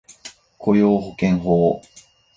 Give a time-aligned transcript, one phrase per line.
[0.57, 1.79] 雇用保険法